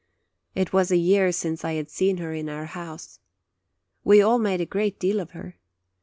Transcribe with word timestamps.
It 0.55 0.73
was 0.73 0.89
a 0.89 0.97
year 0.97 1.31
since 1.31 1.63
I 1.63 1.73
had 1.73 1.91
seen 1.91 2.17
her 2.17 2.33
in 2.33 2.49
our 2.49 2.65
house. 2.65 3.19
We 4.03 4.19
all 4.19 4.39
made 4.39 4.59
a 4.61 4.65
great 4.65 4.99
deal 4.99 5.19
of 5.19 5.33
her. 5.33 5.59